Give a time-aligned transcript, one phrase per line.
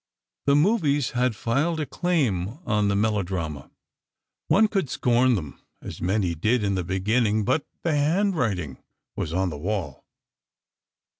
[0.47, 3.69] The "movies" had filed a claim on the melodrama.
[4.47, 8.79] One could scorn them, as many did in the beginning, but the handwriting
[9.15, 10.03] was on the wall.